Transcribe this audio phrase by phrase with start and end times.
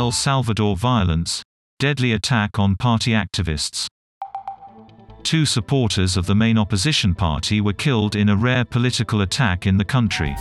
[0.00, 1.42] El Salvador violence,
[1.78, 3.86] deadly attack on party activists.
[5.22, 9.76] Two supporters of the main opposition party were killed in a rare political attack in
[9.76, 10.34] the country.